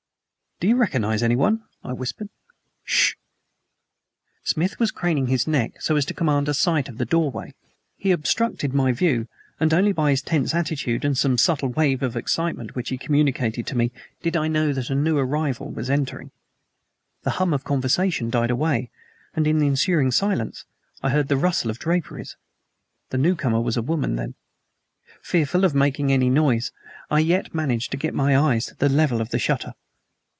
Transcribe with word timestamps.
"Do 0.59 0.67
you 0.67 0.75
recognize 0.75 1.23
anyone?" 1.23 1.63
I 1.83 1.91
whispered. 1.93 2.27
"S 2.85 2.93
sh!" 2.93 3.13
Smith 4.43 4.77
was 4.77 4.91
craning 4.91 5.25
his 5.25 5.47
neck 5.47 5.81
so 5.81 5.95
as 5.95 6.05
to 6.05 6.13
command 6.13 6.47
a 6.47 6.53
sight 6.53 6.87
of 6.87 6.99
the 6.99 7.03
doorway. 7.05 7.55
He 7.97 8.11
obstructed 8.11 8.71
my 8.71 8.91
view, 8.91 9.27
and 9.59 9.73
only 9.73 9.91
by 9.91 10.11
his 10.11 10.21
tense 10.21 10.53
attitude 10.53 11.03
and 11.03 11.17
some 11.17 11.39
subtle 11.39 11.69
wave 11.69 12.03
of 12.03 12.15
excitement 12.15 12.75
which 12.75 12.89
he 12.89 12.97
communicated 12.99 13.65
to 13.65 13.75
me 13.75 13.91
did 14.21 14.37
I 14.37 14.47
know 14.49 14.71
that 14.71 14.91
a 14.91 14.93
new 14.93 15.17
arrival 15.17 15.71
was 15.71 15.89
entering. 15.89 16.29
The 17.23 17.31
hum 17.41 17.55
of 17.55 17.63
conversation 17.63 18.29
died 18.29 18.51
away, 18.51 18.91
and 19.33 19.47
in 19.47 19.57
the 19.57 19.65
ensuing 19.65 20.11
silence 20.11 20.65
I 21.01 21.09
heard 21.09 21.27
the 21.27 21.37
rustle 21.37 21.71
of 21.71 21.79
draperies. 21.79 22.37
The 23.09 23.17
newcomer 23.17 23.61
was 23.61 23.77
a 23.77 23.81
woman, 23.81 24.15
then. 24.15 24.35
Fearful 25.23 25.65
of 25.65 25.73
making 25.73 26.11
any 26.11 26.29
noise 26.29 26.71
I 27.09 27.17
yet 27.21 27.55
managed 27.55 27.89
to 27.93 27.97
get 27.97 28.13
my 28.13 28.37
eyes 28.37 28.67
to 28.67 28.75
the 28.75 28.89
level 28.89 29.21
of 29.21 29.29
the 29.31 29.39
shutter. 29.39 29.73